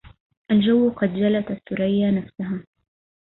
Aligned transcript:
الجو 0.51 0.89
قد 0.89 1.13
جلت 1.13 1.51
الثريا 1.51 2.11
نفسها 2.11 2.65